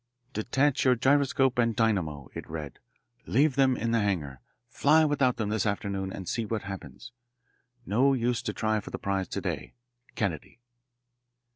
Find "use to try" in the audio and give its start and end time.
8.13-8.79